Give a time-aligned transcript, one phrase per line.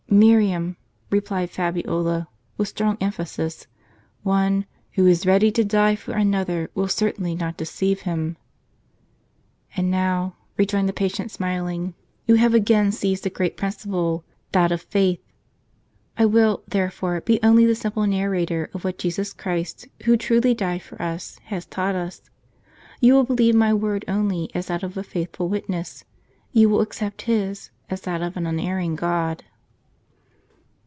[0.21, 0.75] ""Miriam,"
[1.09, 3.67] replied Fabiola, with strong emphasis,
[4.23, 8.35] "one WHO IS READY TO DIE FOR ANOTHER, WILL CERTAINLY NOT DECEIVE HIM.''
[9.73, 11.93] "And now," rejoined the patient, smiling,
[12.27, 15.21] "you have again seized a great principle— that of faith.
[16.17, 20.53] I will, there fore, be only the simple narrator of what Jesus Christ, who truly
[20.53, 22.19] died for us, has taught us.
[22.99, 26.03] You will believe my word only as that of a faithful witness;
[26.51, 29.45] you will accept His, as that of an unerring God."